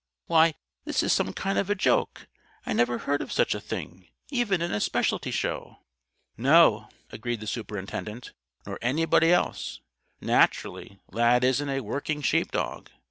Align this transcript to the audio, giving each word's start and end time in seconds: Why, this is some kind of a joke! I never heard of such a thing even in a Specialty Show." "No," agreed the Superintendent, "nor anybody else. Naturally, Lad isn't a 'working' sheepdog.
Why, 0.25 0.55
this 0.83 1.03
is 1.03 1.13
some 1.13 1.31
kind 1.31 1.59
of 1.59 1.69
a 1.69 1.75
joke! 1.75 2.25
I 2.65 2.73
never 2.73 2.97
heard 2.97 3.21
of 3.21 3.31
such 3.31 3.53
a 3.53 3.61
thing 3.61 4.07
even 4.31 4.59
in 4.59 4.71
a 4.71 4.79
Specialty 4.81 5.29
Show." 5.29 5.77
"No," 6.35 6.89
agreed 7.11 7.39
the 7.39 7.45
Superintendent, 7.45 8.33
"nor 8.65 8.79
anybody 8.81 9.31
else. 9.31 9.79
Naturally, 10.19 10.97
Lad 11.11 11.43
isn't 11.43 11.69
a 11.69 11.81
'working' 11.81 12.23
sheepdog. 12.23 12.87